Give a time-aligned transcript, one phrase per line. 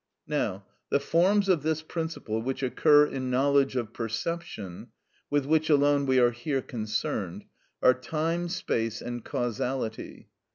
[0.25, 4.87] Now, the forms of this principle which occur in knowledge of perception
[5.29, 7.45] (with which alone we are here concerned)
[7.83, 10.29] are time, space, and causality.